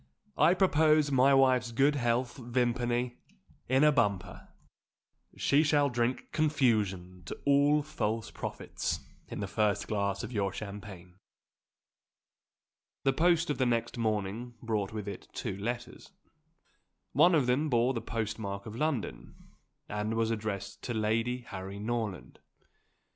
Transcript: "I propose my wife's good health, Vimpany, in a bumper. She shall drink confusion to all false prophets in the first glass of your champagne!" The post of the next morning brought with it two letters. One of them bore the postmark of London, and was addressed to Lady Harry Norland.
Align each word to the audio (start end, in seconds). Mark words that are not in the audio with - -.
"I 0.39 0.55
propose 0.55 1.11
my 1.11 1.31
wife's 1.35 1.71
good 1.71 1.93
health, 1.95 2.35
Vimpany, 2.37 3.19
in 3.69 3.83
a 3.83 3.91
bumper. 3.91 4.47
She 5.37 5.61
shall 5.61 5.91
drink 5.91 6.31
confusion 6.31 7.21
to 7.25 7.39
all 7.45 7.83
false 7.83 8.31
prophets 8.31 9.01
in 9.27 9.41
the 9.41 9.47
first 9.47 9.87
glass 9.87 10.23
of 10.23 10.31
your 10.31 10.51
champagne!" 10.51 11.17
The 13.03 13.13
post 13.13 13.51
of 13.51 13.59
the 13.59 13.67
next 13.67 13.95
morning 13.95 14.55
brought 14.63 14.91
with 14.91 15.07
it 15.07 15.27
two 15.33 15.55
letters. 15.55 16.09
One 17.11 17.35
of 17.35 17.45
them 17.45 17.69
bore 17.69 17.93
the 17.93 18.01
postmark 18.01 18.65
of 18.65 18.75
London, 18.75 19.35
and 19.87 20.15
was 20.15 20.31
addressed 20.31 20.81
to 20.81 20.95
Lady 20.95 21.41
Harry 21.41 21.77
Norland. 21.77 22.39